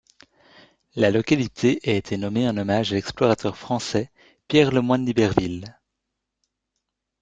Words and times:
La 0.95 1.11
localité 1.11 1.79
a 1.85 1.91
été 1.91 2.17
nommée 2.17 2.49
en 2.49 2.57
hommage 2.57 2.91
à 2.91 2.95
l’explorateur 2.95 3.55
français 3.55 4.09
Pierre 4.47 4.71
Le 4.71 4.81
Moyne 4.81 5.05
d’Iberville. 5.05 5.77